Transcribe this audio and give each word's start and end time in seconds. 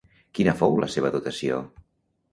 Quina 0.37 0.53
fou 0.61 0.73
la 0.85 0.89
seva 0.95 1.13
dotació? 1.17 1.63